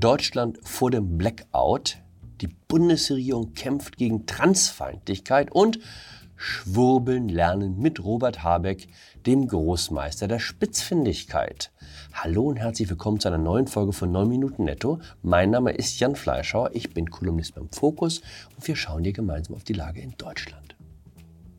Deutschland 0.00 0.58
vor 0.62 0.90
dem 0.90 1.18
Blackout, 1.18 1.98
die 2.40 2.46
Bundesregierung 2.46 3.52
kämpft 3.52 3.98
gegen 3.98 4.24
Transfeindlichkeit 4.24 5.52
und 5.52 5.78
Schwurbeln 6.36 7.28
lernen 7.28 7.78
mit 7.78 8.02
Robert 8.02 8.42
Habeck, 8.42 8.88
dem 9.26 9.46
Großmeister 9.46 10.26
der 10.26 10.38
Spitzfindigkeit. 10.38 11.70
Hallo 12.14 12.44
und 12.44 12.56
herzlich 12.56 12.88
willkommen 12.88 13.20
zu 13.20 13.28
einer 13.28 13.36
neuen 13.36 13.66
Folge 13.66 13.92
von 13.92 14.10
9 14.10 14.26
Minuten 14.26 14.64
Netto. 14.64 15.00
Mein 15.20 15.50
Name 15.50 15.72
ist 15.72 16.00
Jan 16.00 16.16
Fleischauer, 16.16 16.70
ich 16.72 16.94
bin 16.94 17.10
Kolumnist 17.10 17.54
beim 17.54 17.68
Fokus 17.70 18.22
und 18.56 18.66
wir 18.66 18.76
schauen 18.76 19.04
hier 19.04 19.12
gemeinsam 19.12 19.54
auf 19.54 19.64
die 19.64 19.74
Lage 19.74 20.00
in 20.00 20.14
Deutschland. 20.16 20.76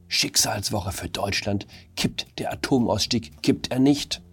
Schicksalswoche 0.07 0.91
für 0.91 1.09
Deutschland. 1.09 1.67
Kippt 1.95 2.39
der 2.39 2.51
Atomausstieg, 2.51 3.43
kippt 3.43 3.71
er 3.71 3.77
nicht? 3.77 4.23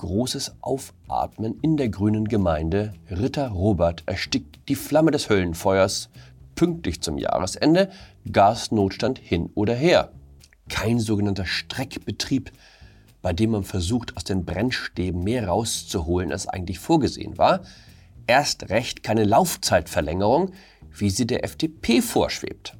Großes 0.00 0.54
Aufatmen 0.62 1.58
in 1.60 1.76
der 1.76 1.90
grünen 1.90 2.26
Gemeinde. 2.26 2.94
Ritter 3.10 3.48
Robert 3.48 4.02
erstickt 4.06 4.58
die 4.66 4.74
Flamme 4.74 5.10
des 5.10 5.28
Höllenfeuers. 5.28 6.08
Pünktlich 6.54 7.02
zum 7.02 7.18
Jahresende 7.18 7.90
Gasnotstand 8.32 9.18
hin 9.18 9.50
oder 9.54 9.74
her. 9.74 10.10
Kein 10.70 11.00
sogenannter 11.00 11.44
Streckbetrieb, 11.44 12.50
bei 13.20 13.34
dem 13.34 13.50
man 13.50 13.62
versucht, 13.62 14.16
aus 14.16 14.24
den 14.24 14.46
Brennstäben 14.46 15.22
mehr 15.22 15.48
rauszuholen, 15.48 16.32
als 16.32 16.48
eigentlich 16.48 16.78
vorgesehen 16.78 17.36
war. 17.36 17.60
Erst 18.26 18.70
recht 18.70 19.02
keine 19.02 19.24
Laufzeitverlängerung, 19.24 20.52
wie 20.96 21.10
sie 21.10 21.26
der 21.26 21.44
FDP 21.44 22.00
vorschwebt. 22.00 22.74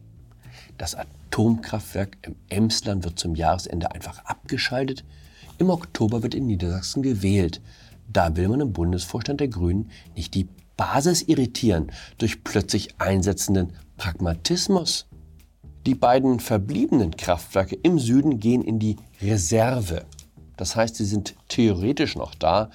Das 0.79 0.95
Atomkraftwerk 0.95 2.17
im 2.23 2.37
Emsland 2.49 3.05
wird 3.05 3.19
zum 3.19 3.35
Jahresende 3.35 3.91
einfach 3.91 4.25
abgeschaltet. 4.25 5.05
Im 5.61 5.69
Oktober 5.69 6.23
wird 6.23 6.35
in 6.35 6.47
Niedersachsen 6.47 7.03
gewählt. 7.03 7.61
Da 8.11 8.35
will 8.35 8.49
man 8.49 8.61
im 8.61 8.73
Bundesvorstand 8.73 9.41
der 9.41 9.49
Grünen 9.49 9.91
nicht 10.17 10.35
die 10.35 10.49
Basis 10.79 11.21
irritieren 11.21 11.93
durch 12.17 12.43
plötzlich 12.43 12.99
einsetzenden 12.99 13.75
Pragmatismus. 13.99 15.07
Die 15.87 15.95
beiden 15.95 16.41
verbliebenen 16.41 17.15
Kraftwerke 17.15 17.77
im 17.83 17.99
Süden 17.99 18.41
gehen 18.41 18.63
in 18.63 18.79
die 18.79 18.97
Reserve. 19.21 20.07
Das 20.57 20.77
heißt, 20.77 20.97
sie 20.97 21.05
sind 21.05 21.35
theoretisch 21.49 22.17
noch 22.17 22.35
da, 22.35 22.71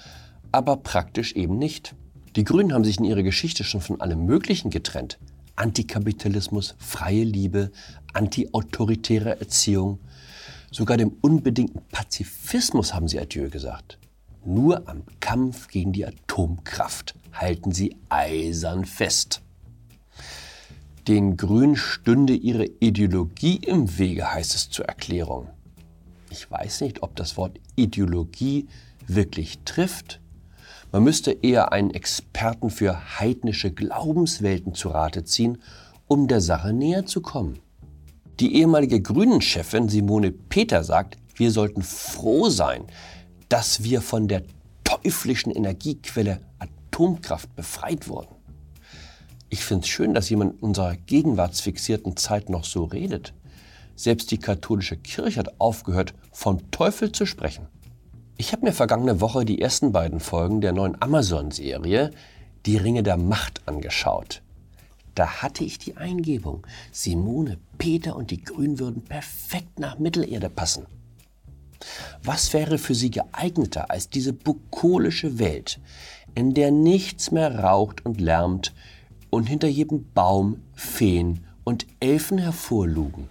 aber 0.52 0.76
praktisch 0.76 1.32
eben 1.32 1.58
nicht. 1.58 1.96
Die 2.36 2.44
Grünen 2.44 2.72
haben 2.72 2.84
sich 2.84 2.98
in 2.98 3.04
ihrer 3.04 3.24
Geschichte 3.24 3.64
schon 3.64 3.80
von 3.80 4.00
allem 4.00 4.26
Möglichen 4.26 4.70
getrennt. 4.70 5.18
Antikapitalismus, 5.56 6.76
freie 6.78 7.24
Liebe, 7.24 7.72
antiautoritäre 8.12 9.40
Erziehung. 9.40 9.98
Sogar 10.70 10.96
dem 10.96 11.16
unbedingten 11.20 11.82
Pazifismus 11.90 12.94
haben 12.94 13.08
sie 13.08 13.20
Adieu 13.20 13.48
gesagt. 13.48 13.98
Nur 14.44 14.88
am 14.88 15.02
Kampf 15.20 15.68
gegen 15.68 15.92
die 15.92 16.06
Atomkraft 16.06 17.14
halten 17.32 17.72
sie 17.72 17.96
eisern 18.08 18.84
fest. 18.84 19.42
Den 21.08 21.36
Grünen 21.36 21.76
stünde 21.76 22.34
ihre 22.34 22.64
Ideologie 22.64 23.56
im 23.56 23.98
Wege, 23.98 24.32
heißt 24.32 24.54
es 24.54 24.70
zur 24.70 24.86
Erklärung. 24.86 25.48
Ich 26.30 26.50
weiß 26.50 26.80
nicht, 26.80 27.02
ob 27.02 27.14
das 27.14 27.36
Wort 27.36 27.58
Ideologie 27.76 28.66
wirklich 29.06 29.60
trifft. 29.64 30.20
Man 30.90 31.04
müsste 31.04 31.30
eher 31.30 31.72
einen 31.72 31.90
Experten 31.90 32.70
für 32.70 33.18
heidnische 33.20 33.70
Glaubenswelten 33.70 34.74
zu 34.74 34.88
Rate 34.88 35.24
ziehen, 35.24 35.58
um 36.08 36.26
der 36.28 36.40
Sache 36.40 36.72
näher 36.72 37.06
zu 37.06 37.20
kommen. 37.20 37.58
Die 38.38 38.56
ehemalige 38.56 39.00
Grünen-Chefin 39.00 39.88
Simone 39.88 40.30
Peter 40.30 40.84
sagt, 40.84 41.16
wir 41.36 41.50
sollten 41.50 41.82
froh 41.82 42.50
sein, 42.50 42.84
dass 43.48 43.82
wir 43.82 44.02
von 44.02 44.28
der 44.28 44.42
teuflischen 44.84 45.50
Energiequelle 45.50 46.40
Atomkraft 46.58 47.56
befreit 47.56 48.08
wurden. 48.08 48.34
Ich 49.48 49.64
finde 49.64 49.84
es 49.84 49.88
schön, 49.88 50.12
dass 50.12 50.28
jemand 50.28 50.56
in 50.56 50.58
unserer 50.60 50.96
gegenwartsfixierten 50.96 52.18
Zeit 52.18 52.50
noch 52.50 52.64
so 52.64 52.84
redet. 52.84 53.32
Selbst 53.94 54.30
die 54.30 54.38
katholische 54.38 54.98
Kirche 54.98 55.38
hat 55.38 55.58
aufgehört, 55.58 56.12
vom 56.30 56.70
Teufel 56.70 57.12
zu 57.12 57.24
sprechen. 57.24 57.68
Ich 58.36 58.52
habe 58.52 58.66
mir 58.66 58.72
vergangene 58.72 59.22
Woche 59.22 59.46
die 59.46 59.62
ersten 59.62 59.92
beiden 59.92 60.20
Folgen 60.20 60.60
der 60.60 60.72
neuen 60.72 61.00
Amazon-Serie 61.00 62.10
Die 62.66 62.76
Ringe 62.76 63.02
der 63.02 63.16
Macht 63.16 63.62
angeschaut. 63.66 64.42
Da 65.16 65.40
hatte 65.40 65.64
ich 65.64 65.78
die 65.78 65.96
Eingebung, 65.96 66.66
Simone, 66.92 67.56
Peter 67.78 68.14
und 68.16 68.30
die 68.30 68.42
Grünen 68.42 68.78
würden 68.78 69.02
perfekt 69.02 69.80
nach 69.80 69.98
Mittelerde 69.98 70.50
passen. 70.50 70.84
Was 72.22 72.52
wäre 72.52 72.76
für 72.76 72.94
sie 72.94 73.10
geeigneter 73.10 73.90
als 73.90 74.10
diese 74.10 74.34
bukolische 74.34 75.38
Welt, 75.38 75.80
in 76.34 76.52
der 76.52 76.70
nichts 76.70 77.30
mehr 77.30 77.60
raucht 77.60 78.04
und 78.04 78.20
lärmt 78.20 78.74
und 79.30 79.48
hinter 79.48 79.68
jedem 79.68 80.04
Baum 80.12 80.62
Feen 80.74 81.46
und 81.64 81.86
Elfen 81.98 82.36
hervorlugen? 82.36 83.30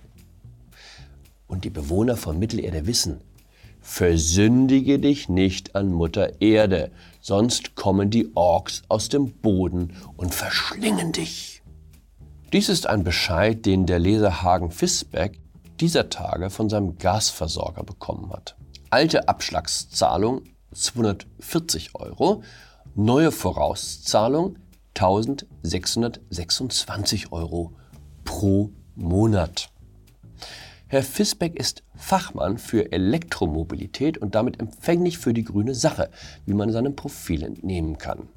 Und 1.45 1.66
die 1.66 1.69
Bewohner 1.69 2.18
von 2.18 2.40
Mittelerde 2.40 2.88
wissen, 2.88 3.22
versündige 3.79 4.97
dich 4.97 5.29
nicht 5.29 5.75
an 5.75 5.91
Mutter 5.91 6.41
Erde, 6.41 6.90
sonst 7.22 7.75
kommen 7.75 8.09
die 8.09 8.31
Orks 8.34 8.81
aus 8.88 9.07
dem 9.07 9.34
Boden 9.34 9.94
und 10.18 10.34
verschlingen 10.34 11.12
dich. 11.12 11.55
Dies 12.56 12.70
ist 12.70 12.88
ein 12.88 13.04
Bescheid, 13.04 13.66
den 13.66 13.86
der 13.86 14.00
Leser 14.00 14.42
Hagen 14.42 14.72
Fisbeck 14.72 15.42
dieser 15.82 16.10
Tage 16.10 16.50
von 16.50 16.70
seinem 16.70 16.98
Gasversorger 16.98 17.84
bekommen 17.84 18.32
hat. 18.32 18.56
Alte 18.90 19.28
Abschlagszahlung 19.28 20.44
240 20.72 21.96
Euro, 21.96 22.44
neue 22.96 23.34
Vorauszahlung 23.34 24.56
1626 24.94 27.34
Euro 27.34 27.74
pro 28.24 28.72
Monat. 28.96 29.68
Herr 30.88 31.04
Fisbeck 31.04 31.60
ist 31.60 31.84
Fachmann 31.94 32.58
für 32.58 32.94
Elektromobilität 32.94 34.18
und 34.18 34.34
damit 34.34 34.62
empfänglich 34.62 35.18
für 35.18 35.34
die 35.34 35.44
grüne 35.44 35.76
Sache, 35.76 36.10
wie 36.46 36.54
man 36.54 36.72
seinem 36.72 36.96
Profil 36.96 37.44
entnehmen 37.44 37.98
kann. 37.98 38.30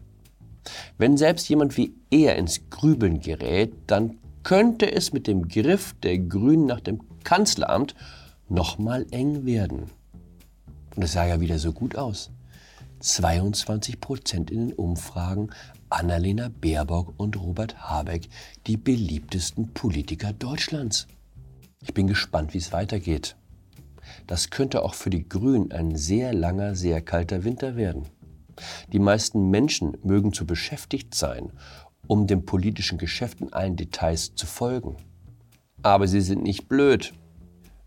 Wenn 0.96 1.16
selbst 1.16 1.48
jemand 1.48 1.76
wie 1.76 1.94
er 2.10 2.36
ins 2.36 2.70
Grübeln 2.70 3.20
gerät, 3.20 3.72
dann 3.86 4.18
könnte 4.42 4.90
es 4.90 5.12
mit 5.12 5.26
dem 5.26 5.48
Griff 5.48 5.94
der 6.02 6.18
Grünen 6.18 6.66
nach 6.66 6.80
dem 6.80 7.00
Kanzleramt 7.24 7.94
nochmal 8.48 9.06
eng 9.10 9.44
werden. 9.44 9.90
Und 10.96 11.02
es 11.02 11.12
sah 11.12 11.26
ja 11.26 11.40
wieder 11.40 11.58
so 11.58 11.72
gut 11.72 11.96
aus. 11.96 12.30
22 13.00 14.00
Prozent 14.00 14.50
in 14.50 14.68
den 14.68 14.72
Umfragen, 14.72 15.50
Annalena 15.90 16.48
Baerbock 16.48 17.14
und 17.16 17.40
Robert 17.40 17.88
Habeck, 17.88 18.28
die 18.66 18.76
beliebtesten 18.76 19.68
Politiker 19.72 20.32
Deutschlands. 20.32 21.06
Ich 21.80 21.94
bin 21.94 22.06
gespannt, 22.06 22.54
wie 22.54 22.58
es 22.58 22.72
weitergeht. 22.72 23.36
Das 24.26 24.50
könnte 24.50 24.82
auch 24.82 24.94
für 24.94 25.10
die 25.10 25.28
Grünen 25.28 25.70
ein 25.70 25.96
sehr 25.96 26.32
langer, 26.32 26.74
sehr 26.74 27.00
kalter 27.00 27.44
Winter 27.44 27.76
werden. 27.76 28.06
Die 28.92 28.98
meisten 28.98 29.50
Menschen 29.50 29.96
mögen 30.02 30.32
zu 30.32 30.46
beschäftigt 30.46 31.14
sein, 31.14 31.52
um 32.06 32.26
dem 32.26 32.44
politischen 32.44 32.98
Geschäft 32.98 33.40
in 33.40 33.52
allen 33.52 33.76
Details 33.76 34.34
zu 34.34 34.46
folgen. 34.46 34.96
Aber 35.82 36.08
sie 36.08 36.20
sind 36.20 36.42
nicht 36.42 36.68
blöd. 36.68 37.12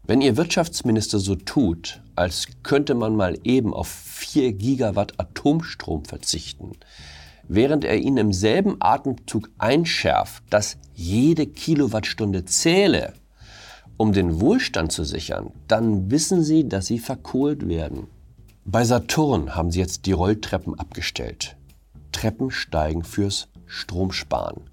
Wenn 0.03 0.21
Ihr 0.21 0.35
Wirtschaftsminister 0.35 1.19
so 1.19 1.35
tut, 1.35 2.01
als 2.15 2.47
könnte 2.63 2.95
man 2.95 3.15
mal 3.15 3.37
eben 3.43 3.73
auf 3.73 3.87
4 3.87 4.53
Gigawatt 4.53 5.19
Atomstrom 5.19 6.05
verzichten, 6.05 6.71
während 7.47 7.85
er 7.85 7.97
Ihnen 7.97 8.17
im 8.17 8.33
selben 8.33 8.77
Atemzug 8.79 9.49
einschärft, 9.57 10.43
dass 10.49 10.77
jede 10.93 11.45
Kilowattstunde 11.47 12.45
zähle, 12.45 13.13
um 13.97 14.13
den 14.13 14.41
Wohlstand 14.41 14.91
zu 14.91 15.03
sichern, 15.03 15.51
dann 15.67 16.09
wissen 16.09 16.43
Sie, 16.43 16.67
dass 16.67 16.87
Sie 16.87 16.97
verkohlt 16.97 17.67
werden. 17.67 18.07
Bei 18.63 18.83
Saturn 18.83 19.55
haben 19.55 19.71
sie 19.71 19.79
jetzt 19.79 20.05
die 20.05 20.11
Rolltreppen 20.11 20.77
abgestellt. 20.77 21.57
Treppensteigen 22.11 23.03
fürs 23.03 23.47
Stromsparen. 23.65 24.69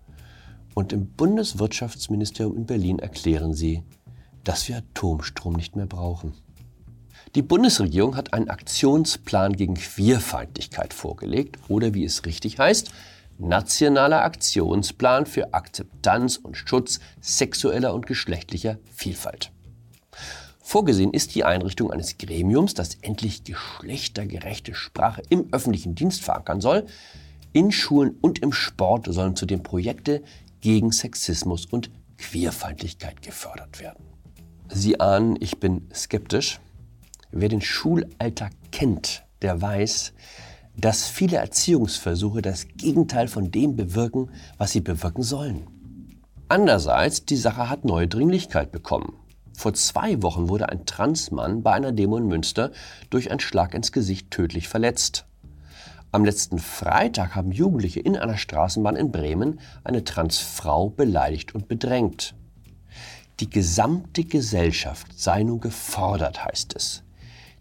Und 0.75 0.93
im 0.93 1.06
Bundeswirtschaftsministerium 1.06 2.55
in 2.56 2.67
Berlin 2.67 2.99
erklären 2.99 3.55
sie, 3.55 3.82
dass 4.44 4.69
wir 4.69 4.76
Atomstrom 4.76 5.55
nicht 5.55 5.75
mehr 5.75 5.87
brauchen. 5.87 6.35
Die 7.35 7.43
Bundesregierung 7.43 8.14
hat 8.14 8.35
einen 8.35 8.50
Aktionsplan 8.50 9.55
gegen 9.55 9.75
Queerfeindlichkeit 9.75 10.93
vorgelegt 10.93 11.58
oder 11.69 11.94
wie 11.94 12.05
es 12.05 12.26
richtig 12.26 12.58
heißt, 12.58 12.90
Nationaler 13.38 14.23
Aktionsplan 14.23 15.25
für 15.25 15.55
Akzeptanz 15.55 16.37
und 16.37 16.58
Schutz 16.58 17.00
sexueller 17.23 17.94
und 17.94 18.06
geschlechtlicher 18.06 18.79
Vielfalt. 18.93 19.50
Vorgesehen 20.68 21.14
ist 21.14 21.34
die 21.34 21.44
Einrichtung 21.44 21.90
eines 21.90 22.18
Gremiums, 22.18 22.74
das 22.74 22.96
endlich 23.00 23.42
geschlechtergerechte 23.42 24.74
Sprache 24.74 25.22
im 25.30 25.48
öffentlichen 25.50 25.94
Dienst 25.94 26.22
verankern 26.22 26.60
soll. 26.60 26.84
In 27.54 27.72
Schulen 27.72 28.16
und 28.20 28.40
im 28.40 28.52
Sport 28.52 29.06
sollen 29.08 29.34
zudem 29.34 29.62
Projekte 29.62 30.22
gegen 30.60 30.92
Sexismus 30.92 31.64
und 31.64 31.90
Queerfeindlichkeit 32.18 33.22
gefördert 33.22 33.80
werden. 33.80 34.04
Sie 34.68 35.00
ahnen, 35.00 35.38
ich 35.40 35.58
bin 35.58 35.88
skeptisch. 35.94 36.60
Wer 37.30 37.48
den 37.48 37.62
Schulalltag 37.62 38.52
kennt, 38.70 39.24
der 39.40 39.62
weiß, 39.62 40.12
dass 40.76 41.08
viele 41.08 41.38
Erziehungsversuche 41.38 42.42
das 42.42 42.66
Gegenteil 42.76 43.28
von 43.28 43.50
dem 43.50 43.74
bewirken, 43.74 44.32
was 44.58 44.72
sie 44.72 44.82
bewirken 44.82 45.22
sollen. 45.22 45.66
Andererseits, 46.48 47.24
die 47.24 47.36
Sache 47.36 47.70
hat 47.70 47.86
neue 47.86 48.06
Dringlichkeit 48.06 48.70
bekommen. 48.70 49.14
Vor 49.58 49.75
zwei 49.75 50.22
Wochen 50.22 50.49
wurde 50.49 50.69
ein 50.69 50.87
Transmann 50.87 51.64
bei 51.64 51.72
einer 51.72 51.90
Demo 51.90 52.16
in 52.16 52.28
Münster 52.28 52.70
durch 53.10 53.32
einen 53.32 53.40
Schlag 53.40 53.75
ins 53.75 53.90
Gesicht 53.90 54.31
tödlich 54.31 54.69
verletzt. 54.69 55.26
Am 56.12 56.25
letzten 56.25 56.60
Freitag 56.60 57.34
haben 57.34 57.50
Jugendliche 57.50 57.99
in 57.99 58.16
einer 58.16 58.38
Straßenbahn 58.38 58.94
in 58.94 59.10
Bremen 59.10 59.58
eine 59.82 60.05
Transfrau 60.05 60.90
beleidigt 60.90 61.56
und 61.56 61.66
bedrängt. 61.66 62.37
Die 63.40 63.50
gesamte 63.50 64.22
Gesellschaft 64.22 65.19
sei 65.19 65.43
nun 65.43 65.58
gefordert, 65.58 66.44
heißt 66.44 66.76
es. 66.76 67.02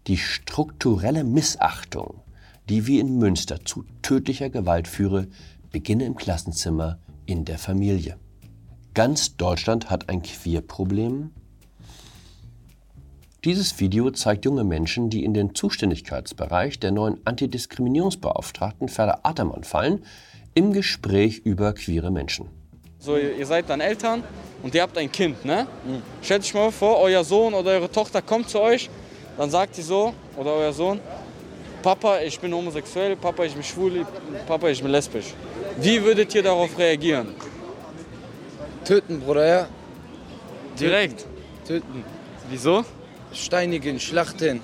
Die 0.06 0.18
strukturelle 0.18 1.24
Missachtung, 1.24 2.20
die 2.68 2.86
wie 2.86 3.00
in 3.00 3.18
Münster 3.18 3.64
zu 3.64 3.84
tödlicher 4.02 4.50
Gewalt 4.50 4.86
führe, 4.86 5.26
beginne 5.72 6.04
im 6.04 6.14
Klassenzimmer 6.14 7.00
in 7.26 7.44
der 7.44 7.58
Familie. 7.58 8.18
Ganz 8.94 9.36
Deutschland 9.36 9.90
hat 9.90 10.08
ein 10.08 10.22
Queerproblem, 10.22 11.32
dieses 13.44 13.78
Video 13.78 14.10
zeigt 14.10 14.44
junge 14.44 14.64
Menschen, 14.64 15.10
die 15.10 15.24
in 15.24 15.32
den 15.32 15.54
Zuständigkeitsbereich 15.54 16.80
der 16.80 16.90
neuen 16.90 17.20
Antidiskriminierungsbeauftragten 17.24 18.88
Ferda 18.88 19.20
Atermann 19.22 19.62
fallen, 19.62 20.04
im 20.54 20.72
Gespräch 20.72 21.38
über 21.44 21.72
queere 21.72 22.10
Menschen. 22.10 22.48
So, 22.98 23.16
ihr 23.16 23.46
seid 23.46 23.70
dann 23.70 23.80
Eltern 23.80 24.24
und 24.64 24.74
ihr 24.74 24.82
habt 24.82 24.98
ein 24.98 25.12
Kind, 25.12 25.44
ne? 25.44 25.68
Mhm. 25.86 26.02
Stellt 26.20 26.42
euch 26.42 26.54
mal 26.54 26.72
vor, 26.72 26.98
euer 26.98 27.22
Sohn 27.22 27.54
oder 27.54 27.70
eure 27.70 27.92
Tochter 27.92 28.22
kommt 28.22 28.48
zu 28.48 28.60
euch, 28.60 28.90
dann 29.36 29.50
sagt 29.50 29.76
sie 29.76 29.82
so, 29.82 30.14
oder 30.36 30.54
euer 30.54 30.72
Sohn, 30.72 30.98
Papa, 31.80 32.18
ich 32.18 32.40
bin 32.40 32.52
homosexuell, 32.52 33.14
Papa, 33.14 33.44
ich 33.44 33.54
bin 33.54 33.62
schwul, 33.62 34.04
Papa, 34.48 34.68
ich 34.68 34.82
bin 34.82 34.90
lesbisch. 34.90 35.32
Wie 35.80 36.02
würdet 36.02 36.34
ihr 36.34 36.42
darauf 36.42 36.76
reagieren? 36.76 37.28
Töten, 38.84 39.20
Bruder, 39.20 39.46
ja. 39.46 39.68
Direkt? 40.76 41.24
Töten. 41.64 42.02
Wieso? 42.50 42.84
Steinigen, 43.32 44.00
schlachten. 44.00 44.60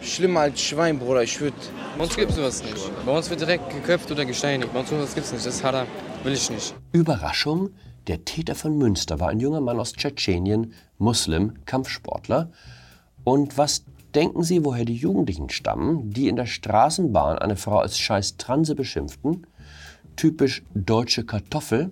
Schlimmer 0.00 0.40
als 0.40 0.60
Schwein, 0.60 0.98
Bruder, 0.98 1.22
ich 1.22 1.40
würde. 1.40 1.56
Bei 1.96 2.04
uns 2.04 2.16
gibt 2.16 2.30
es 2.30 2.36
sowas 2.36 2.62
nicht. 2.62 3.04
Bei 3.04 3.16
uns 3.16 3.28
wird 3.30 3.40
direkt 3.40 3.70
geköpft 3.70 4.10
oder 4.10 4.24
gesteinigt. 4.24 4.72
Bei 4.72 4.80
uns 4.80 4.90
sowas 4.90 5.14
gibt 5.14 5.26
es 5.26 5.32
nicht. 5.32 5.44
Das 5.44 5.56
ist 5.56 5.64
Haram. 5.64 5.86
Will 6.22 6.32
ich 6.32 6.50
nicht. 6.50 6.74
Überraschung, 6.92 7.70
der 8.06 8.24
Täter 8.24 8.54
von 8.54 8.78
Münster 8.78 9.18
war 9.20 9.28
ein 9.28 9.40
junger 9.40 9.60
Mann 9.60 9.80
aus 9.80 9.92
Tschetschenien, 9.92 10.72
Muslim, 10.98 11.64
Kampfsportler. 11.66 12.50
Und 13.24 13.58
was 13.58 13.84
denken 14.14 14.42
Sie, 14.42 14.64
woher 14.64 14.84
die 14.84 14.96
Jugendlichen 14.96 15.50
stammen, 15.50 16.10
die 16.10 16.28
in 16.28 16.36
der 16.36 16.46
Straßenbahn 16.46 17.38
eine 17.38 17.56
Frau 17.56 17.78
als 17.78 17.98
scheiß 17.98 18.36
Transe 18.36 18.74
beschimpften? 18.74 19.46
Typisch 20.16 20.62
deutsche 20.74 21.24
Kartoffel. 21.24 21.90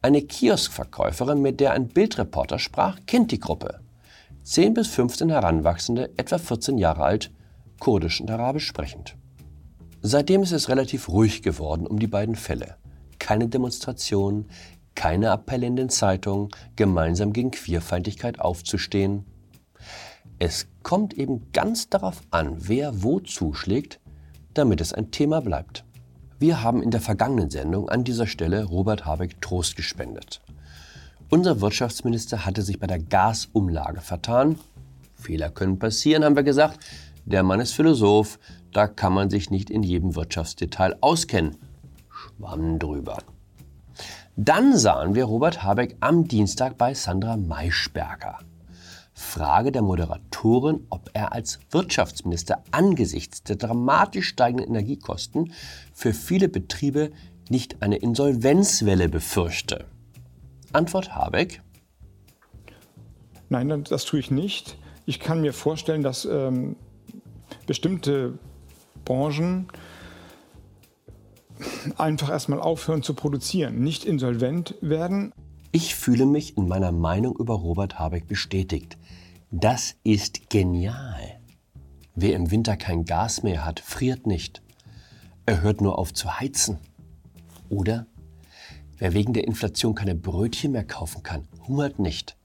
Eine 0.00 0.22
Kioskverkäuferin, 0.22 1.42
mit 1.42 1.60
der 1.60 1.72
ein 1.72 1.88
Bildreporter 1.88 2.58
sprach, 2.58 2.98
kennt 3.06 3.32
die 3.32 3.40
Gruppe. 3.40 3.80
10 4.48 4.72
bis 4.72 4.88
15 4.88 5.28
Heranwachsende, 5.28 6.10
etwa 6.16 6.38
14 6.38 6.78
Jahre 6.78 7.02
alt, 7.02 7.30
kurdisch 7.80 8.18
und 8.22 8.30
arabisch 8.30 8.66
sprechend. 8.66 9.14
Seitdem 10.00 10.42
ist 10.42 10.52
es 10.52 10.70
relativ 10.70 11.10
ruhig 11.10 11.42
geworden 11.42 11.86
um 11.86 11.98
die 11.98 12.06
beiden 12.06 12.34
Fälle. 12.34 12.76
Keine 13.18 13.48
Demonstrationen, 13.48 14.46
keine 14.94 15.32
Appelle 15.32 15.66
in 15.66 15.76
den 15.76 15.90
Zeitungen, 15.90 16.48
gemeinsam 16.76 17.34
gegen 17.34 17.50
Queerfeindlichkeit 17.50 18.40
aufzustehen. 18.40 19.26
Es 20.38 20.66
kommt 20.82 21.12
eben 21.12 21.52
ganz 21.52 21.90
darauf 21.90 22.22
an, 22.30 22.56
wer 22.56 23.02
wo 23.02 23.20
zuschlägt, 23.20 24.00
damit 24.54 24.80
es 24.80 24.94
ein 24.94 25.10
Thema 25.10 25.42
bleibt. 25.42 25.84
Wir 26.38 26.62
haben 26.62 26.82
in 26.82 26.90
der 26.90 27.02
vergangenen 27.02 27.50
Sendung 27.50 27.90
an 27.90 28.02
dieser 28.02 28.26
Stelle 28.26 28.64
Robert 28.64 29.04
Habeck 29.04 29.42
Trost 29.42 29.76
gespendet. 29.76 30.40
Unser 31.30 31.60
Wirtschaftsminister 31.60 32.46
hatte 32.46 32.62
sich 32.62 32.80
bei 32.80 32.86
der 32.86 33.00
Gasumlage 33.00 34.00
vertan. 34.00 34.58
Fehler 35.14 35.50
können 35.50 35.78
passieren, 35.78 36.24
haben 36.24 36.36
wir 36.36 36.42
gesagt. 36.42 36.80
Der 37.26 37.42
Mann 37.42 37.60
ist 37.60 37.72
Philosoph, 37.72 38.38
da 38.72 38.86
kann 38.86 39.12
man 39.12 39.28
sich 39.28 39.50
nicht 39.50 39.68
in 39.68 39.82
jedem 39.82 40.16
Wirtschaftsdetail 40.16 40.96
auskennen. 41.02 41.56
Schwamm 42.08 42.78
drüber. 42.78 43.18
Dann 44.36 44.78
sahen 44.78 45.14
wir 45.14 45.24
Robert 45.24 45.62
Habeck 45.62 45.98
am 46.00 46.26
Dienstag 46.26 46.78
bei 46.78 46.94
Sandra 46.94 47.36
Maischberger. 47.36 48.38
Frage 49.12 49.70
der 49.70 49.82
Moderatorin, 49.82 50.86
ob 50.88 51.10
er 51.12 51.32
als 51.32 51.58
Wirtschaftsminister 51.70 52.62
angesichts 52.70 53.42
der 53.42 53.56
dramatisch 53.56 54.28
steigenden 54.28 54.68
Energiekosten 54.68 55.52
für 55.92 56.14
viele 56.14 56.48
Betriebe 56.48 57.10
nicht 57.50 57.82
eine 57.82 57.96
Insolvenzwelle 57.96 59.10
befürchte. 59.10 59.84
Antwort 60.72 61.14
Habeck. 61.14 61.62
Nein, 63.48 63.84
das 63.84 64.04
tue 64.04 64.20
ich 64.20 64.30
nicht. 64.30 64.76
Ich 65.06 65.20
kann 65.20 65.40
mir 65.40 65.52
vorstellen, 65.52 66.02
dass 66.02 66.26
ähm, 66.26 66.76
bestimmte 67.66 68.38
Branchen 69.04 69.68
einfach 71.96 72.30
erstmal 72.30 72.60
aufhören 72.60 73.02
zu 73.02 73.14
produzieren, 73.14 73.80
nicht 73.80 74.04
insolvent 74.04 74.74
werden. 74.80 75.32
Ich 75.72 75.94
fühle 75.94 76.26
mich 76.26 76.56
in 76.56 76.68
meiner 76.68 76.92
Meinung 76.92 77.36
über 77.36 77.54
Robert 77.54 77.98
Habeck 77.98 78.26
bestätigt. 78.26 78.98
Das 79.50 79.96
ist 80.04 80.50
genial. 80.50 81.40
Wer 82.14 82.34
im 82.34 82.50
Winter 82.50 82.76
kein 82.76 83.04
Gas 83.04 83.42
mehr 83.42 83.64
hat, 83.64 83.80
friert 83.80 84.26
nicht. 84.26 84.62
Er 85.46 85.62
hört 85.62 85.80
nur 85.80 85.98
auf 85.98 86.12
zu 86.12 86.38
heizen. 86.38 86.78
Oder 87.70 88.06
Wer 88.98 89.14
wegen 89.14 89.32
der 89.32 89.46
Inflation 89.46 89.94
keine 89.94 90.14
Brötchen 90.14 90.72
mehr 90.72 90.84
kaufen 90.84 91.22
kann, 91.22 91.46
hungert 91.66 91.98
nicht. 91.98 92.36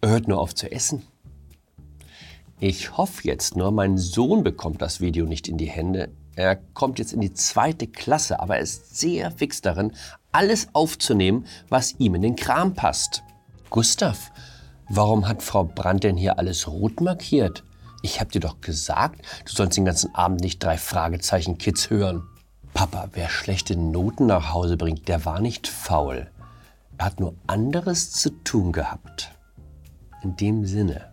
Er 0.00 0.10
hört 0.10 0.28
nur 0.28 0.40
auf 0.40 0.54
zu 0.54 0.70
essen. 0.70 1.02
Ich 2.60 2.96
hoffe 2.96 3.22
jetzt 3.24 3.56
nur, 3.56 3.70
mein 3.70 3.98
Sohn 3.98 4.42
bekommt 4.44 4.80
das 4.80 5.00
Video 5.00 5.26
nicht 5.26 5.48
in 5.48 5.58
die 5.58 5.68
Hände. 5.68 6.10
Er 6.36 6.56
kommt 6.56 6.98
jetzt 6.98 7.12
in 7.12 7.20
die 7.20 7.32
zweite 7.32 7.86
Klasse, 7.86 8.40
aber 8.40 8.56
er 8.56 8.62
ist 8.62 8.96
sehr 8.96 9.30
fix 9.30 9.60
darin, 9.60 9.92
alles 10.32 10.68
aufzunehmen, 10.72 11.46
was 11.68 11.96
ihm 11.98 12.14
in 12.14 12.22
den 12.22 12.36
Kram 12.36 12.74
passt. 12.74 13.22
Gustav, 13.68 14.30
warum 14.88 15.26
hat 15.26 15.42
Frau 15.42 15.64
Brandt 15.64 16.04
denn 16.04 16.16
hier 16.16 16.38
alles 16.38 16.68
rot 16.68 17.00
markiert? 17.00 17.64
Ich 18.02 18.20
hab 18.20 18.30
dir 18.30 18.40
doch 18.40 18.60
gesagt, 18.60 19.22
du 19.46 19.52
sollst 19.52 19.76
den 19.76 19.84
ganzen 19.84 20.14
Abend 20.14 20.40
nicht 20.40 20.62
drei 20.62 20.78
Fragezeichen 20.78 21.58
Kids 21.58 21.90
hören. 21.90 22.22
Papa, 22.76 23.08
wer 23.14 23.30
schlechte 23.30 23.74
Noten 23.74 24.26
nach 24.26 24.52
Hause 24.52 24.76
bringt, 24.76 25.08
der 25.08 25.24
war 25.24 25.40
nicht 25.40 25.66
faul. 25.66 26.26
Er 26.98 27.06
hat 27.06 27.20
nur 27.20 27.34
anderes 27.46 28.10
zu 28.10 28.28
tun 28.44 28.70
gehabt. 28.70 29.32
In 30.22 30.36
dem 30.36 30.66
Sinne, 30.66 31.10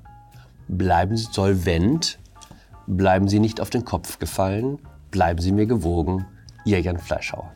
bleiben 0.68 1.16
Sie 1.16 1.30
solvent, 1.32 2.20
bleiben 2.86 3.30
Sie 3.30 3.40
nicht 3.40 3.62
auf 3.62 3.70
den 3.70 3.86
Kopf 3.86 4.20
gefallen, 4.20 4.78
bleiben 5.10 5.40
Sie 5.40 5.54
mir 5.54 5.66
gewogen, 5.66 6.26
Ihr 6.66 6.82
Jan 6.82 7.00
Fleischhauer. 7.00 7.54